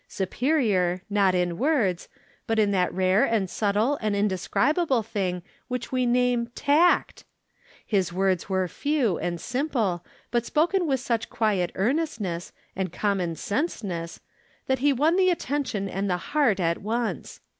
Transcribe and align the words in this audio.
Superior, 0.07 1.03
not 1.11 1.35
in 1.35 1.59
words, 1.59 2.09
but 2.47 2.57
in 2.57 2.71
that 2.71 2.91
rare 2.91 3.23
and 3.23 3.47
subtle 3.47 3.99
and 4.01 4.15
indescribable 4.15 5.03
thing 5.03 5.43
which 5.67 5.91
we 5.91 6.07
name 6.07 6.47
tact? 6.55 7.23
His 7.85 8.11
words 8.11 8.49
were 8.49 8.67
few, 8.67 9.19
and 9.19 9.39
simple, 9.39 10.03
but 10.31 10.43
spoken 10.43 10.87
with 10.87 11.01
such 11.01 11.29
quiet 11.29 11.71
earnestness, 11.75 12.51
and 12.75 12.91
com 12.91 13.19
mon 13.19 13.35
senseness, 13.35 14.21
that 14.65 14.79
he 14.79 14.91
won 14.91 15.17
the 15.17 15.29
attention 15.29 15.87
and 15.87 16.09
the 16.09 16.17
heart 16.33 16.59
at 16.59 16.79
once. 16.81 17.39